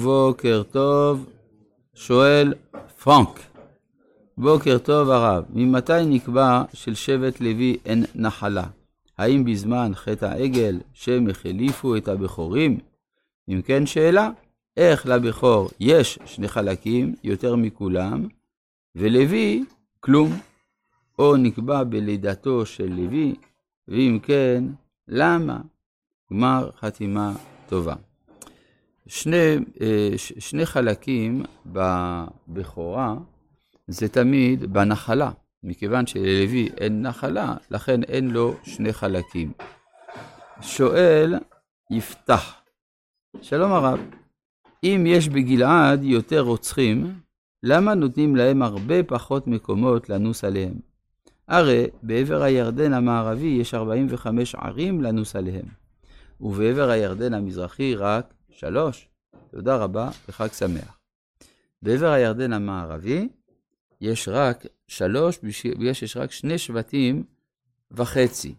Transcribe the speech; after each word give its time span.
בוקר 0.00 0.62
טוב, 0.70 1.30
שואל 1.94 2.54
פרנק. 3.02 3.40
בוקר 4.38 4.78
טוב 4.78 5.10
הרב, 5.10 5.44
ממתי 5.50 6.04
נקבע 6.06 6.62
של 6.72 6.94
שבט 6.94 7.40
לוי 7.40 7.76
אין 7.84 8.04
נחלה? 8.14 8.66
האם 9.18 9.44
בזמן 9.44 9.90
חטא 9.94 10.24
העגל 10.24 10.80
שהם 10.92 11.30
החליפו 11.30 11.96
את 11.96 12.08
הבכורים? 12.08 12.78
אם 13.48 13.62
כן 13.64 13.86
שאלה, 13.86 14.30
איך 14.76 15.06
לבכור 15.06 15.68
יש 15.80 16.18
שני 16.26 16.48
חלקים 16.48 17.14
יותר 17.24 17.56
מכולם, 17.56 18.28
ולוי 18.94 19.64
כלום? 20.00 20.32
או 21.18 21.36
נקבע 21.36 21.84
בלידתו 21.84 22.66
של 22.66 22.92
לוי, 22.92 23.34
ואם 23.88 24.18
כן, 24.22 24.64
למה? 25.08 25.60
גמר 26.32 26.70
חתימה 26.80 27.32
טובה. 27.68 27.94
שני, 29.06 29.56
אה, 29.80 30.10
שני 30.16 30.66
חלקים 30.66 31.42
בבכורה 31.66 33.14
זה 33.88 34.08
תמיד 34.08 34.72
בנחלה, 34.72 35.30
מכיוון 35.62 36.06
שללוי 36.06 36.68
אין 36.76 37.02
נחלה, 37.02 37.54
לכן 37.70 38.02
אין 38.02 38.30
לו 38.30 38.54
שני 38.62 38.92
חלקים. 38.92 39.52
שואל 40.60 41.34
יפתח, 41.90 42.54
שלום 43.42 43.72
הרב, 43.72 44.00
אם 44.84 45.04
יש 45.06 45.28
בגלעד 45.28 46.04
יותר 46.04 46.40
רוצחים, 46.40 47.20
למה 47.62 47.94
נותנים 47.94 48.36
להם 48.36 48.62
הרבה 48.62 49.02
פחות 49.02 49.46
מקומות 49.46 50.08
לנוס 50.08 50.44
עליהם? 50.44 50.74
הרי 51.48 51.86
בעבר 52.02 52.42
הירדן 52.42 52.92
המערבי 52.92 53.46
יש 53.46 53.74
45 53.74 54.54
ערים 54.54 55.02
לנוס 55.02 55.36
עליהם, 55.36 55.66
ובעבר 56.40 56.90
הירדן 56.90 57.34
המזרחי 57.34 57.94
רק 57.94 58.34
שלוש. 58.56 59.08
תודה 59.50 59.76
רבה 59.76 60.10
וחג 60.28 60.48
שמח. 60.52 60.98
בעבר 61.82 62.06
הירדן 62.06 62.52
המערבי 62.52 63.28
יש 64.00 64.28
רק 64.28 64.66
שלוש, 64.88 65.38
יש, 65.80 66.02
יש 66.02 66.16
רק 66.16 66.32
שני 66.32 66.58
שבטים 66.58 67.24
וחצי. 67.90 68.54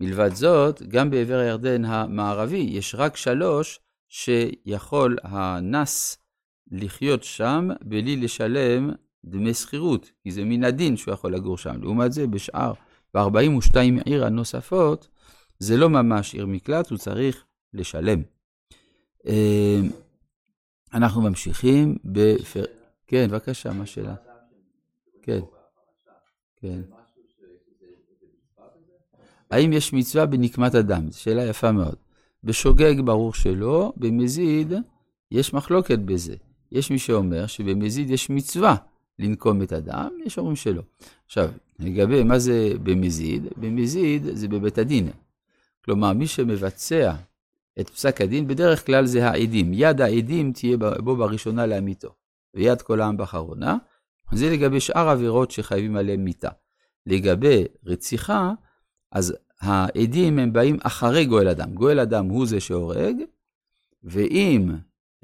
מלבד 0.00 0.34
זאת, 0.34 0.82
גם 0.82 1.10
בעבר 1.10 1.38
הירדן 1.38 1.84
המערבי 1.84 2.56
יש 2.70 2.94
רק 2.94 3.16
שלוש 3.16 3.80
שיכול 4.08 5.16
הנס 5.22 6.18
לחיות 6.70 7.24
שם 7.24 7.68
בלי 7.82 8.16
לשלם 8.16 8.90
דמי 9.24 9.54
שכירות, 9.54 10.10
כי 10.22 10.30
זה 10.30 10.44
מן 10.44 10.64
הדין 10.64 10.96
שהוא 10.96 11.14
יכול 11.14 11.34
לגור 11.34 11.58
שם. 11.58 11.82
לעומת 11.82 12.12
זה, 12.12 12.26
בשאר, 12.26 12.72
ב-42 13.14 13.76
עיר 14.04 14.24
הנוספות, 14.24 15.08
זה 15.58 15.76
לא 15.76 15.88
ממש 15.88 16.34
עיר 16.34 16.46
מקלט, 16.46 16.90
הוא 16.90 16.98
צריך 16.98 17.44
לשלם. 17.74 18.35
אה, 19.26 19.80
אנחנו 20.94 21.22
ממשיכים 21.22 21.96
בפר... 22.04 22.64
כן, 23.06 23.28
בבקשה, 23.30 23.72
מה 23.72 23.82
השאלה? 23.82 24.14
כן, 25.22 25.40
כן. 26.56 26.80
האם 29.50 29.72
יש 29.72 29.92
מצווה 29.92 30.26
בנקמת 30.26 30.74
הדם? 30.74 31.10
זו 31.10 31.20
שאלה 31.20 31.44
יפה 31.44 31.72
מאוד. 31.72 31.96
בשוגג 32.44 33.00
ברור 33.04 33.34
שלא, 33.34 33.92
במזיד 33.96 34.72
יש 35.30 35.54
מחלוקת 35.54 35.98
בזה. 35.98 36.34
יש 36.72 36.90
מי 36.90 36.98
שאומר 36.98 37.46
שבמזיד 37.46 38.10
יש 38.10 38.30
מצווה 38.30 38.76
לנקום 39.18 39.62
את 39.62 39.72
הדם, 39.72 40.08
יש 40.24 40.38
אומרים 40.38 40.56
שלא. 40.56 40.82
עכשיו, 41.26 41.50
לגבי 41.78 42.22
מה 42.22 42.38
זה 42.38 42.72
במזיד, 42.82 43.46
במזיד 43.56 44.22
זה 44.32 44.48
בבית 44.48 44.78
הדין. 44.78 45.10
כלומר, 45.84 46.12
מי 46.12 46.26
שמבצע 46.26 47.14
את 47.80 47.90
פסק 47.90 48.20
הדין, 48.20 48.46
בדרך 48.46 48.86
כלל 48.86 49.06
זה 49.06 49.28
העדים. 49.28 49.72
יד 49.74 50.00
העדים 50.00 50.52
תהיה 50.52 50.76
בו 50.76 51.16
בראשונה 51.16 51.66
לאמיתו, 51.66 52.14
ויד 52.54 52.82
כל 52.82 53.00
העם 53.00 53.16
באחרונה. 53.16 53.76
זה 54.32 54.50
לגבי 54.50 54.80
שאר 54.80 55.08
עבירות 55.08 55.50
שחייבים 55.50 55.96
עליהן 55.96 56.24
מיתה. 56.24 56.48
לגבי 57.06 57.64
רציחה, 57.84 58.52
אז 59.12 59.36
העדים 59.60 60.38
הם 60.38 60.52
באים 60.52 60.76
אחרי 60.82 61.24
גואל 61.24 61.48
אדם. 61.48 61.74
גואל 61.74 62.00
אדם 62.00 62.26
הוא 62.26 62.46
זה 62.46 62.60
שהורג, 62.60 63.16
ואם 64.04 64.70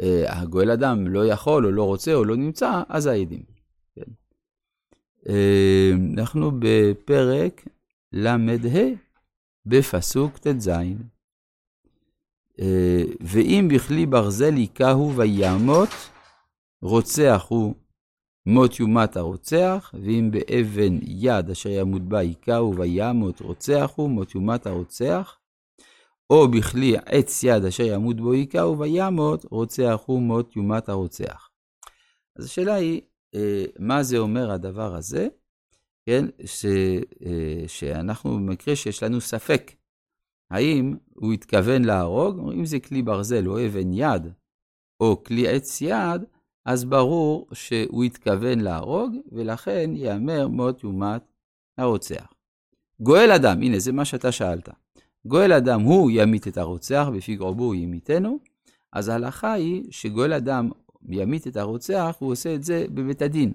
אה, 0.01 0.25
הגואל 0.41 0.71
אדם 0.71 1.07
לא 1.07 1.27
יכול 1.27 1.67
או 1.67 1.71
לא 1.71 1.85
רוצה 1.85 2.15
או 2.15 2.25
לא 2.25 2.37
נמצא, 2.37 2.83
אז 2.89 3.07
העדים. 3.07 3.43
כן. 3.95 4.11
אה, 5.29 5.93
אנחנו 6.19 6.51
בפרק 6.59 7.65
ל"ה, 8.12 8.37
בפסוק 9.67 10.39
ט"ז. 10.39 10.71
אה, 12.61 13.03
ואם 13.21 13.69
בכלי 13.75 14.07
ברזל 14.07 14.55
היכהו 14.55 15.17
וימות, 15.17 15.89
רוצח 16.83 17.47
הוא 17.49 17.75
מות 18.47 18.81
יומת 18.81 19.17
הרוצח, 19.17 19.95
ואם 20.03 20.31
באבן 20.31 20.99
יד 21.03 21.51
אשר 21.51 21.69
ימות 21.69 22.03
בה 22.03 22.19
היכהו 22.19 22.77
וימות 22.77 23.41
רוצח 23.41 23.93
הוא 23.97 24.11
מות 24.11 24.35
יומת 24.35 24.67
הרוצח, 24.67 25.39
או 26.31 26.49
בכלי 26.49 26.97
עץ 27.07 27.43
יד 27.43 27.65
אשר 27.65 27.85
ימות 27.85 28.17
בו 28.17 28.33
היכהו 28.33 28.79
וימות, 28.79 29.45
רוצח 29.51 30.01
הוא 30.07 30.23
מות 30.23 30.57
יומת 30.57 30.89
הרוצח. 30.89 31.51
אז 32.37 32.45
השאלה 32.45 32.75
היא, 32.75 33.01
אה, 33.35 33.65
מה 33.79 34.03
זה 34.03 34.19
אומר 34.19 34.51
הדבר 34.51 34.95
הזה? 34.95 35.29
כן, 36.07 36.25
ש, 36.45 36.67
אה, 37.27 37.65
שאנחנו 37.67 38.37
במקרה 38.37 38.77
שיש 38.77 39.03
לנו 39.03 39.21
ספק 39.21 39.73
האם 40.53 40.95
הוא 41.15 41.33
התכוון 41.33 41.85
להרוג, 41.85 42.53
אם 42.53 42.65
זה 42.65 42.81
כלי 42.81 43.03
ברזל 43.03 43.49
או 43.49 43.67
אבן 43.67 43.93
יד, 43.93 44.23
או 45.01 45.25
כלי 45.25 45.49
עץ 45.49 45.81
יד, 45.81 46.23
אז 46.65 46.85
ברור 46.85 47.49
שהוא 47.53 48.05
התכוון 48.05 48.61
להרוג, 48.61 49.15
ולכן 49.33 49.91
ייאמר 49.95 50.49
מות 50.49 50.85
יומת 50.85 51.23
הרוצח. 51.79 52.33
גואל 53.01 53.31
אדם, 53.31 53.62
הנה 53.62 53.79
זה 53.79 53.93
מה 53.93 54.05
שאתה 54.05 54.33
שאלת. 54.33 54.69
גואל 55.27 55.53
אדם 55.53 55.81
הוא 55.81 56.11
ימית 56.15 56.49
את 56.49 56.57
הרוצח, 56.57 57.07
בפי 57.17 57.37
גרובו 57.37 57.65
הוא 57.65 57.75
ימיתנו, 57.75 58.39
אז 58.93 59.09
ההלכה 59.09 59.53
היא 59.53 59.85
שגואל 59.91 60.33
אדם 60.33 60.71
ימית 61.09 61.47
את 61.47 61.57
הרוצח, 61.57 62.17
הוא 62.19 62.33
עושה 62.33 62.55
את 62.55 62.62
זה 62.62 62.85
בבית 62.95 63.23
הדין. 63.23 63.53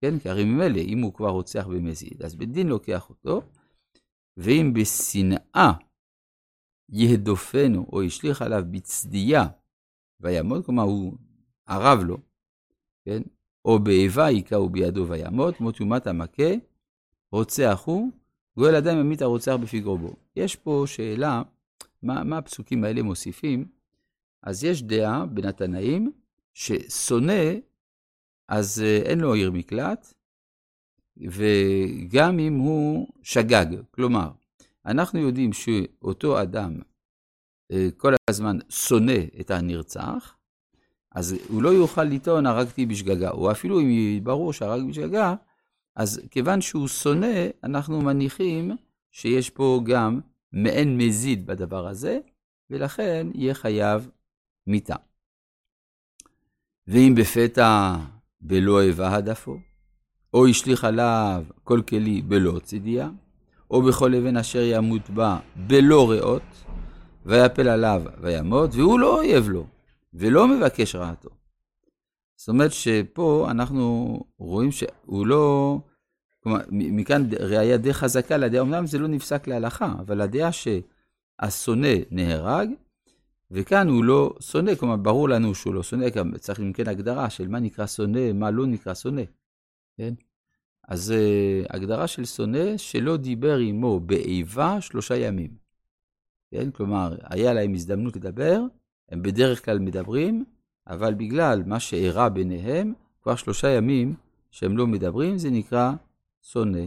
כן, 0.00 0.18
כי 0.18 0.28
הרי 0.28 0.44
ממילא, 0.44 0.78
אם 0.78 1.02
הוא 1.02 1.14
כבר 1.14 1.28
רוצח 1.28 1.66
במזיד, 1.66 2.22
אז 2.22 2.34
בית 2.34 2.52
דין 2.52 2.68
לוקח 2.68 3.10
אותו, 3.10 3.42
ואם 4.36 4.72
בשנאה 4.74 5.72
יהדופנו, 6.88 7.86
או 7.92 8.02
השליך 8.02 8.42
עליו 8.42 8.62
בצדיה 8.70 9.46
וימות, 10.20 10.66
כלומר 10.66 10.82
הוא 10.82 11.12
ערב 11.66 12.00
לו, 12.00 12.18
כן? 13.04 13.22
או 13.64 13.78
באיבה 13.78 14.26
היכהו 14.26 14.68
בידו 14.68 15.06
וימות, 15.08 15.60
מות 15.60 15.80
יומת 15.80 16.06
המכה, 16.06 16.52
רוצח 17.32 17.82
הוא, 17.84 18.10
גואל 18.56 18.74
אדם 18.74 18.98
ימית 18.98 19.22
הרוצח 19.22 19.54
בפי 19.62 19.80
גרובו. 19.80 20.16
יש 20.36 20.56
פה 20.56 20.84
שאלה, 20.86 21.42
מה, 22.02 22.24
מה 22.24 22.38
הפסוקים 22.38 22.84
האלה 22.84 23.02
מוסיפים? 23.02 23.64
אז 24.42 24.64
יש 24.64 24.82
דעה 24.82 25.26
בין 25.26 25.44
התנאים, 25.44 26.12
ששונא, 26.54 27.42
אז 28.48 28.82
אה, 28.82 28.96
אין 28.96 29.20
לו 29.20 29.34
עיר 29.34 29.50
מקלט, 29.50 30.14
וגם 31.16 32.38
אם 32.38 32.54
הוא 32.54 33.08
שגג, 33.22 33.66
כלומר, 33.90 34.30
אנחנו 34.86 35.18
יודעים 35.18 35.52
שאותו 35.52 36.42
אדם 36.42 36.80
אה, 37.72 37.88
כל 37.96 38.12
הזמן 38.30 38.58
שונא 38.68 39.18
את 39.40 39.50
הנרצח, 39.50 40.36
אז 41.12 41.36
הוא 41.48 41.62
לא 41.62 41.68
יוכל 41.68 42.04
לטעון 42.04 42.46
הרגתי 42.46 42.86
בשגגה, 42.86 43.30
או 43.30 43.50
אפילו 43.50 43.80
אם 43.80 44.20
ברור 44.22 44.52
שהרג 44.52 44.88
בשגגה, 44.88 45.34
אז 45.96 46.20
כיוון 46.30 46.60
שהוא 46.60 46.88
שונא, 46.88 47.46
אנחנו 47.64 48.00
מניחים 48.00 48.76
שיש 49.10 49.50
פה 49.50 49.80
גם 49.84 50.20
מעין 50.52 50.98
מזיד 50.98 51.46
בדבר 51.46 51.88
הזה, 51.88 52.18
ולכן 52.70 53.26
יהיה 53.34 53.54
חייב 53.54 54.10
מיתה. 54.66 54.96
ואם 56.86 57.14
בפתע 57.16 57.96
בלא 58.40 58.80
איבה 58.80 59.14
הדפו, 59.16 59.56
או 60.34 60.46
השליך 60.46 60.84
עליו 60.84 61.44
כל 61.64 61.82
כלי 61.88 62.22
בלא 62.22 62.60
צידיה, 62.62 63.10
או 63.70 63.82
בכל 63.82 64.14
אבן 64.14 64.36
אשר 64.36 64.62
ימות 64.62 65.10
בה 65.10 65.38
בלא 65.56 66.10
ריאות, 66.10 66.42
ויפל 67.26 67.68
עליו 67.68 68.02
וימות, 68.20 68.70
והוא 68.74 69.00
לא 69.00 69.18
אויב 69.18 69.48
לו, 69.48 69.66
ולא 70.14 70.48
מבקש 70.48 70.94
רעתו. 70.94 71.30
זאת 72.36 72.48
אומרת 72.48 72.72
שפה 72.72 73.46
אנחנו 73.50 74.18
רואים 74.38 74.72
שהוא 74.72 75.26
לא, 75.26 75.78
כלומר, 76.42 76.60
מכאן 76.70 77.28
ראייה 77.40 77.76
די 77.76 77.94
חזקה 77.94 78.36
לדעה, 78.36 78.62
אמנם 78.62 78.86
זה 78.86 78.98
לא 78.98 79.08
נפסק 79.08 79.46
להלכה, 79.46 79.94
אבל 79.98 80.20
הדעה 80.20 80.50
שהשונא 80.52 81.94
נהרג, 82.10 82.68
וכאן 83.50 83.88
הוא 83.88 84.04
לא 84.04 84.34
שונא, 84.40 84.74
כלומר, 84.74 84.96
ברור 84.96 85.28
לנו 85.28 85.54
שהוא 85.54 85.74
לא 85.74 85.82
שונא, 85.82 86.06
צריך 86.38 86.60
אם 86.60 86.72
כן 86.72 86.88
הגדרה 86.88 87.30
של 87.30 87.48
מה 87.48 87.60
נקרא 87.60 87.86
שונא, 87.86 88.32
מה 88.32 88.50
לא 88.50 88.66
נקרא 88.66 88.94
שונא, 88.94 89.22
כן? 89.96 90.14
אז 90.88 91.14
uh, 91.16 91.66
הגדרה 91.70 92.06
של 92.06 92.24
שונא, 92.24 92.76
שלא 92.76 93.16
דיבר 93.16 93.56
עמו 93.56 94.00
באיבה 94.00 94.80
שלושה 94.80 95.16
ימים. 95.16 95.50
כן? 96.50 96.70
כלומר, 96.70 97.16
היה 97.22 97.52
להם 97.52 97.74
הזדמנות 97.74 98.16
לדבר, 98.16 98.60
הם 99.08 99.22
בדרך 99.22 99.64
כלל 99.64 99.78
מדברים, 99.78 100.44
אבל 100.86 101.14
בגלל 101.14 101.62
מה 101.66 101.80
שאירע 101.80 102.28
ביניהם, 102.28 102.92
כבר 103.22 103.36
שלושה 103.36 103.68
ימים 103.68 104.14
שהם 104.50 104.76
לא 104.76 104.86
מדברים, 104.86 105.38
זה 105.38 105.50
נקרא 105.50 105.92
שונא. 106.42 106.84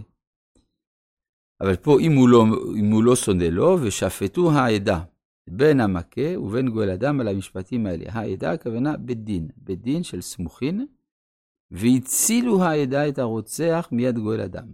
אבל 1.61 1.75
פה 1.75 1.99
אם 1.99 2.15
הוא 2.15 2.29
לא, 2.29 2.45
אם 2.75 2.91
הוא 2.91 3.03
לא 3.03 3.15
שונא 3.15 3.43
לו, 3.43 3.77
ושפטו 3.81 4.51
העדה, 4.51 5.03
בין 5.49 5.79
המכה 5.79 6.39
ובין 6.39 6.69
גואל 6.69 6.89
אדם 6.89 7.19
על 7.19 7.27
המשפטים 7.27 7.85
האלה. 7.85 8.05
העדה 8.11 8.51
הכוונה 8.51 8.97
בית 8.97 9.23
דין, 9.23 9.47
בית 9.57 9.81
דין 9.81 10.03
של 10.03 10.21
סמוכין, 10.21 10.87
והצילו 11.71 12.63
העדה 12.63 13.07
את 13.07 13.19
הרוצח 13.19 13.89
מיד 13.91 14.19
גואל 14.19 14.41
אדם. 14.41 14.67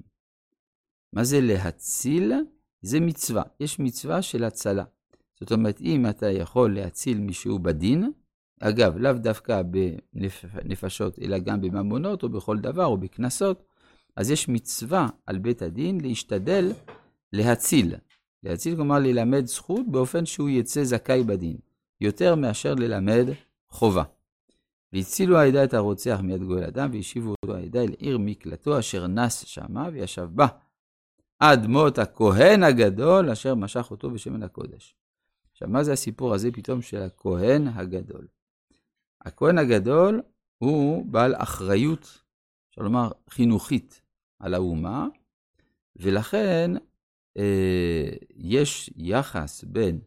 מה 1.14 1.24
זה 1.24 1.42
להציל? 1.42 2.34
זה 2.82 3.00
מצווה. 3.00 3.44
יש 3.60 3.80
מצווה 3.80 4.22
של 4.22 4.44
הצלה. 4.44 4.84
זאת 5.40 5.52
אומרת, 5.52 5.82
אם 5.82 6.10
אתה 6.10 6.30
יכול 6.30 6.76
להציל 6.76 7.20
מישהו 7.20 7.60
בדין, 7.60 8.12
אגב, 8.60 8.98
לאו 8.98 9.14
דווקא 9.14 9.62
בנפשות, 10.14 11.20
אלא 11.20 11.38
גם 11.38 11.62
בממונות 11.62 12.24
או 12.24 12.30
בכל 12.30 12.58
דבר 12.58 12.86
או 12.86 12.98
בקנסות, 12.98 13.64
אז 14.16 14.32
יש 14.32 14.50
מצווה 14.50 15.08
על 15.26 15.38
בית 15.38 15.62
הדין 15.62 16.02
להשתדל 16.02 16.72
להציל. 17.34 17.96
להציל 18.44 18.76
כלומר 18.76 19.00
ללמד 19.00 19.46
זכות 19.46 19.86
באופן 19.92 20.26
שהוא 20.26 20.50
יצא 20.50 20.84
זכאי 20.84 21.24
בדין, 21.24 21.58
יותר 22.02 22.36
מאשר 22.36 22.76
ללמד 22.76 23.26
חובה. 23.70 24.04
והצילו 24.94 25.38
העדה 25.38 25.64
את 25.64 25.74
הרוצח 25.74 26.20
מיד 26.24 26.44
גואל 26.44 26.64
אדם, 26.64 26.90
והשיבו 26.94 27.36
אותו 27.42 27.56
העדה 27.56 27.82
אל 27.82 27.94
עיר 27.98 28.18
מקלטו 28.18 28.80
אשר 28.80 29.08
נס 29.08 29.46
שמה 29.46 29.90
וישב 29.94 30.30
בה, 30.34 30.48
עד 31.40 31.68
מות 31.68 31.98
הכהן 31.98 32.64
הגדול 32.64 33.30
אשר 33.30 33.56
משך 33.56 33.92
אותו 33.92 34.12
בשמן 34.12 34.44
הקודש. 34.44 34.96
עכשיו, 35.52 35.68
מה 35.68 35.84
זה 35.84 35.94
הסיפור 35.94 36.34
הזה 36.34 36.52
פתאום 36.52 36.82
של 36.82 37.02
הכהן 37.02 37.68
הגדול? 37.68 38.28
הכהן 39.22 39.58
הגדול 39.58 40.22
הוא 40.58 41.06
בעל 41.06 41.36
אחריות, 41.36 42.22
אפשר 42.70 42.82
לומר, 42.82 43.12
חינוכית 43.30 44.02
על 44.40 44.54
האומה, 44.54 45.08
ולכן 45.96 46.72
אה, 47.38 48.10
יש 48.36 48.90
יחס 48.96 49.64
בין 49.64 50.00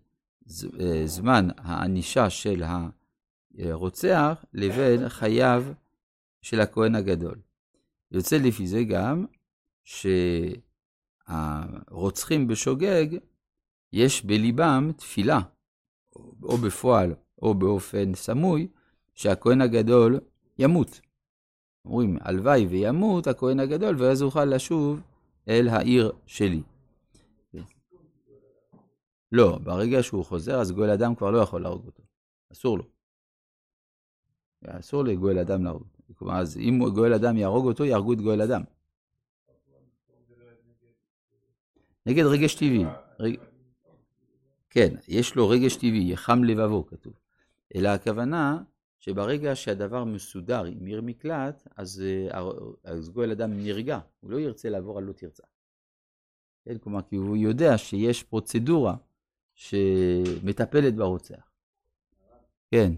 אה, 0.81 1.03
זמן 1.07 1.49
הענישה 1.57 2.31
של 2.31 2.63
הרוצח 3.59 4.45
לבין 4.53 5.09
חייו 5.09 5.65
של 6.43 6.61
הכהן 6.61 6.95
הגדול. 6.95 7.39
יוצא 8.11 8.37
לפי 8.37 8.67
זה 8.67 8.85
גם 8.85 9.27
שהרוצחים 11.29 12.49
בשוגג, 12.49 13.07
יש 13.93 14.25
בליבם 14.25 14.93
תפילה, 14.97 15.41
או 16.43 16.57
בפועל 16.57 17.15
או 17.43 17.55
באופן 17.55 18.15
סמוי, 18.15 18.69
שהכהן 19.15 19.61
הגדול 19.61 20.21
ימות. 20.59 21.01
אומרים, 21.85 22.19
הלוואי 22.21 22.67
וימות 22.67 23.27
הכהן 23.27 23.61
הגדול, 23.61 24.03
ואז 24.03 24.23
אוכל 24.23 24.45
לשוב 24.45 25.01
אל 25.49 25.69
העיר 25.69 26.13
שלי. 26.27 26.63
לא, 29.33 29.59
ברגע 29.59 30.03
שהוא 30.03 30.25
חוזר, 30.25 30.61
אז 30.61 30.73
גואל 30.73 30.91
אדם 30.91 31.15
כבר 31.15 31.31
לא 31.31 31.39
יכול 31.39 31.63
להרוג 31.63 31.87
אותו. 31.87 32.03
אסור 32.53 32.79
לו. 32.79 32.96
אסור 34.69 35.05
לגואל 35.05 35.39
אדם 35.39 35.65
להרוג. 35.65 35.87
כלומר, 36.19 36.39
אז 36.39 36.57
אם 36.57 36.81
גואל 36.95 37.13
אדם 37.13 37.37
יהרוג 37.37 37.67
אותו, 37.67 37.85
יהרגו 37.85 38.13
את 38.13 38.21
גואל 38.21 38.43
אדם. 38.43 38.63
נגד 42.07 42.25
רגש 42.25 42.55
טבעי. 42.55 42.85
כן, 44.71 44.95
יש 45.09 45.35
לו 45.35 45.49
רגש 45.49 45.77
טבעי, 45.77 46.13
יחם 46.13 46.45
לבבו, 46.45 46.87
כתוב. 46.87 47.13
אלא 47.75 47.89
הכוונה 47.89 48.63
שברגע 48.99 49.55
שהדבר 49.55 50.05
מסודר 50.05 50.65
עם 50.65 50.87
עיר 50.87 51.01
מקלט, 51.03 51.69
אז, 51.77 52.03
אה, 52.33 52.41
אז 52.85 53.11
גואל 53.11 53.31
אדם 53.31 53.53
נרגע, 53.53 53.99
הוא 54.21 54.31
לא 54.31 54.41
ירצה 54.41 54.69
לעבור 54.69 54.99
על 54.99 55.05
לא 55.05 55.13
תרצה. 55.13 55.43
כן, 56.65 56.79
כלומר, 56.79 57.03
כי 57.03 57.17
הוא 57.17 57.37
יודע 57.37 57.79
שיש 57.79 58.23
פרוצדורה 58.23 58.97
שמטפלת 59.55 60.95
ברוצח. 60.95 61.51
כן. 62.71 62.93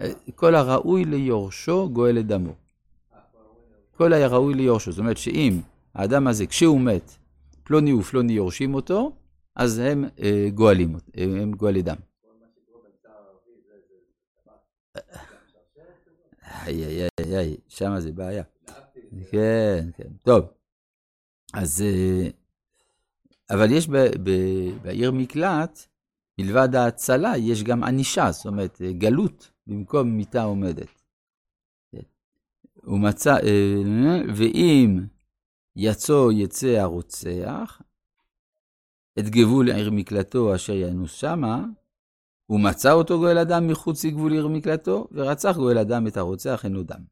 אה, 0.00 0.12
כל 0.34 0.54
הראוי 0.54 1.04
ליורשו 1.04 1.88
גואל 1.92 2.18
את 2.18 2.26
דמו. 2.26 2.54
כל 3.96 4.12
הראוי 4.12 4.54
ליורשו. 4.54 4.92
זאת 4.92 4.98
אומרת 4.98 5.16
שאם 5.16 5.60
האדם 5.94 6.26
הזה, 6.26 6.46
כשהוא 6.46 6.80
מת, 6.80 7.10
פלוני 7.64 7.92
ופלוני 7.92 8.32
יורשים 8.32 8.74
אותו, 8.74 9.12
אז 9.56 9.78
הם 9.78 10.04
אה, 10.22 10.48
גואלים, 10.54 10.96
הם 11.14 11.52
גואלי 11.52 11.82
דם. 11.82 11.96
איי, 16.66 16.84
איי, 16.84 17.08
איי, 17.20 17.36
איי, 17.38 17.56
שמה 17.68 18.00
זה 18.00 18.12
בעיה. 18.12 18.42
כן, 19.30 19.88
כן. 19.96 20.08
טוב, 20.22 20.44
אז... 21.54 21.82
אה, 21.82 22.28
אבל 23.50 23.72
יש 23.72 23.88
בעיר 24.82 25.12
מקלט, 25.12 25.86
מלבד 26.38 26.74
ההצלה, 26.74 27.36
יש 27.38 27.62
גם 27.62 27.84
ענישה, 27.84 28.32
זאת 28.32 28.46
אומרת, 28.46 28.82
אה, 28.82 28.92
גלות 28.92 29.50
במקום 29.66 30.08
מיטה 30.08 30.42
עומדת. 30.42 31.04
הוא 32.84 32.98
מצא, 32.98 33.36
אה, 33.36 34.22
ואם 34.36 35.00
יצא 35.76 36.28
יצא 36.32 36.66
הרוצח, 36.66 37.82
את 39.18 39.28
גבול 39.28 39.70
עיר 39.70 39.90
מקלטו 39.90 40.54
אשר 40.54 40.72
ינוס 40.72 41.12
שמה, 41.12 41.64
הוא 42.46 42.60
מצא 42.60 42.92
אותו 42.92 43.18
גואל 43.18 43.38
אדם 43.38 43.66
מחוץ 43.66 44.04
לגבול 44.04 44.32
עיר 44.32 44.48
מקלטו, 44.48 45.08
ורצח 45.12 45.56
גואל 45.56 45.78
אדם 45.78 46.06
את 46.06 46.16
הרוצח 46.16 46.64
אינו 46.64 46.82
דם. 46.82 47.04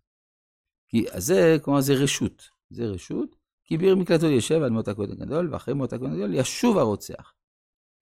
כי 0.89 1.05
זה, 1.17 1.57
כלומר, 1.63 1.81
זה 1.81 1.95
רשות. 1.95 2.49
זה 2.71 2.85
רשות, 2.85 3.37
כי 3.65 3.79
בעיר 3.79 3.97
מקלטו 3.97 4.27
יושב 4.27 4.63
עד 4.63 4.73
מות 4.73 4.89
הכהן 4.89 5.11
הגדול, 5.11 5.53
ואחרי 5.53 5.75
מות 5.75 5.93
הכהן 5.93 6.13
הגדול 6.13 6.35
ישוב 6.35 6.79
הרוצח 6.79 7.35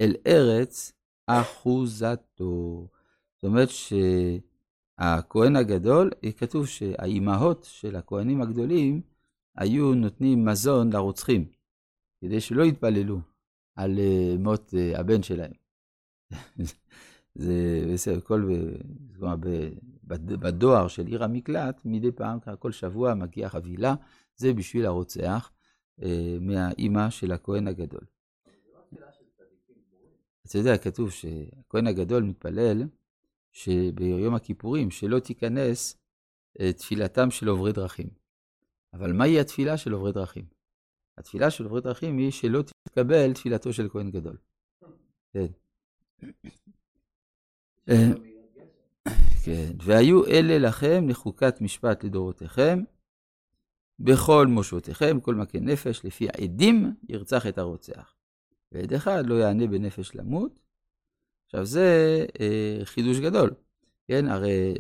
אל 0.00 0.16
ארץ 0.26 0.93
אחוזתו. 1.30 2.86
זאת 3.34 3.44
אומרת 3.44 3.68
שהכהן 4.98 5.56
הגדול, 5.56 6.10
כתוב 6.36 6.66
שהאימהות 6.66 7.64
של 7.70 7.96
הכהנים 7.96 8.42
הגדולים 8.42 9.00
היו 9.56 9.94
נותנים 9.94 10.44
מזון 10.44 10.92
לרוצחים, 10.92 11.44
כדי 12.20 12.40
שלא 12.40 12.62
יתפללו 12.62 13.20
על 13.76 13.98
אה, 13.98 14.34
מות 14.38 14.74
אה, 14.78 15.00
הבן 15.00 15.22
שלהם. 15.22 15.52
זה 17.34 17.86
בסדר, 17.92 18.20
כל, 18.20 18.50
כלומר, 19.16 19.36
בדואר 20.04 20.88
של 20.88 21.06
עיר 21.06 21.25
המקלט, 21.25 21.80
מדי 21.84 22.12
פעם, 22.12 22.38
כל 22.58 22.72
שבוע 22.72 23.14
מגיעה 23.14 23.50
חבילה, 23.50 23.94
זה 24.37 24.52
בשביל 24.52 24.87
הרוצח 24.87 25.50
אה, 26.02 26.37
מהאימא 26.40 27.10
של 27.10 27.32
הכהן 27.32 27.68
הגדול. 27.68 28.04
אתה 30.50 30.59
יודע, 30.59 30.78
כתוב 30.78 31.11
שהכהן 31.11 31.87
הגדול 31.87 32.23
מתפלל 32.23 32.83
שביום 33.52 34.35
הכיפורים, 34.35 34.90
שלא 34.90 35.19
תיכנס 35.19 35.99
אה, 36.61 36.73
תפילתם 36.73 37.30
של 37.30 37.49
עוברי 37.49 37.73
דרכים. 37.73 38.09
אבל 38.92 39.12
מהי 39.12 39.40
התפילה 39.40 39.76
של 39.76 39.92
עוברי 39.92 40.12
דרכים? 40.12 40.45
התפילה 41.19 41.50
של 41.50 41.64
עוברי 41.64 41.80
דרכים 41.80 42.19
היא 42.19 42.30
שלא 42.30 42.62
תתקבל 42.62 43.33
תפילתו 43.33 43.73
של 43.73 43.88
כהן 43.88 44.11
גדול. 44.11 44.37
כן. 45.33 45.47
אה, 47.88 48.11
כן, 49.45 49.73
והיו 49.85 50.26
אלה 50.26 50.59
לכם 50.59 51.09
לחוקת 51.09 51.61
משפט 51.61 52.04
לדורותיכם, 52.04 52.83
בכל 53.99 54.47
מושבותיכם, 54.47 55.21
כל 55.21 55.35
מכה 55.35 55.59
נפש, 55.61 56.04
לפי 56.04 56.28
העדים 56.28 56.95
ירצח 57.09 57.47
את 57.47 57.59
הרוצח. 57.59 58.19
ועד 58.72 58.92
אחד 58.92 59.26
לא 59.26 59.34
יענה 59.34 59.66
בנפש 59.66 60.14
למות. 60.14 60.60
עכשיו 61.46 61.66
זה 61.66 62.26
אה, 62.40 62.80
חידוש 62.84 63.18
גדול, 63.18 63.50
כן? 64.08 64.28
הרי 64.28 64.74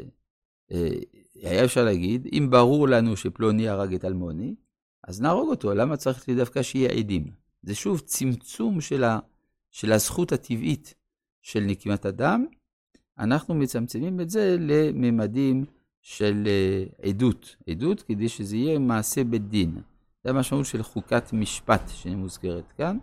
אה, 0.72 0.98
היה 1.34 1.64
אפשר 1.64 1.84
להגיד, 1.84 2.28
אם 2.32 2.48
ברור 2.50 2.88
לנו 2.88 3.16
שפלוני 3.16 3.68
הרג 3.68 3.94
את 3.94 4.04
אלמוני, 4.04 4.54
אז 5.04 5.20
נהרוג 5.20 5.48
אותו, 5.48 5.74
למה 5.74 5.96
צריך 5.96 6.28
דווקא 6.28 6.62
שיהיה 6.62 6.90
עדים? 6.90 7.24
זה 7.62 7.74
שוב 7.74 8.00
צמצום 8.00 8.80
של, 8.80 9.04
ה, 9.04 9.18
של 9.70 9.92
הזכות 9.92 10.32
הטבעית 10.32 10.94
של 11.42 11.60
נקימת 11.60 12.04
הדם, 12.04 12.46
אנחנו 13.18 13.54
מצמצמים 13.54 14.20
את 14.20 14.30
זה 14.30 14.56
לממדים 14.60 15.64
של 16.02 16.46
אה, 16.46 17.08
עדות. 17.08 17.56
עדות 17.70 18.02
כדי 18.02 18.28
שזה 18.28 18.56
יהיה 18.56 18.78
מעשה 18.78 19.24
בית 19.24 19.48
דין. 19.48 19.78
זה 20.24 20.30
המשמעות 20.30 20.66
של 20.66 20.82
חוקת 20.82 21.32
משפט 21.32 21.82
שמוזכרת 21.88 22.72
כאן. 22.72 22.98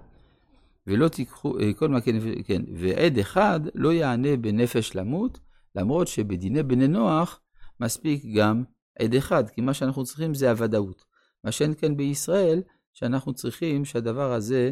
ולא 0.88 1.08
תיקחו, 1.08 1.60
אה, 1.60 1.74
כל 1.74 1.90
מה 1.90 2.02
כן, 2.02 2.16
כן, 2.44 2.62
ועד 2.74 3.18
אחד 3.18 3.60
לא 3.76 3.94
יענה 3.94 4.38
בנפש 4.38 4.96
למות, 4.96 5.40
למרות 5.76 6.08
שבדיני 6.08 6.64
בני 6.64 6.88
נוח 6.88 7.40
מספיק 7.80 8.24
גם 8.36 8.64
עד 9.00 9.14
אחד, 9.14 9.50
כי 9.50 9.62
מה 9.62 9.74
שאנחנו 9.74 10.04
צריכים 10.04 10.34
זה 10.34 10.50
הוודאות. 10.50 11.06
מה 11.44 11.52
שאין 11.52 11.74
כאן 11.74 11.98
בישראל, 11.98 12.62
שאנחנו 12.94 13.34
צריכים 13.34 13.86
שהדבר 13.86 14.34
הזה 14.34 14.72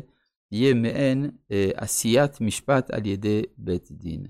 יהיה 0.51 0.73
מעין 0.73 1.31
אה, 1.51 1.71
עשיית 1.75 2.41
משפט 2.41 2.91
על 2.91 3.05
ידי 3.05 3.41
בית 3.57 3.87
דין. 3.91 4.25